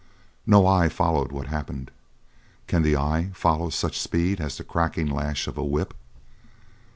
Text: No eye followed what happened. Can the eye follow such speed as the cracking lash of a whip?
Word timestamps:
No 0.47 0.65
eye 0.65 0.89
followed 0.89 1.31
what 1.31 1.45
happened. 1.45 1.91
Can 2.65 2.81
the 2.81 2.97
eye 2.97 3.29
follow 3.35 3.69
such 3.69 3.99
speed 4.01 4.41
as 4.41 4.57
the 4.57 4.63
cracking 4.63 5.05
lash 5.05 5.45
of 5.47 5.59
a 5.59 5.63
whip? 5.63 5.93